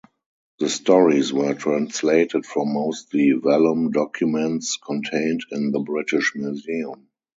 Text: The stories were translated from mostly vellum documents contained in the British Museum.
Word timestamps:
The 0.57 0.67
stories 0.67 1.31
were 1.31 1.53
translated 1.53 2.43
from 2.47 2.73
mostly 2.73 3.33
vellum 3.33 3.91
documents 3.91 4.79
contained 4.83 5.41
in 5.51 5.69
the 5.71 5.79
British 5.79 6.31
Museum. 6.33 7.07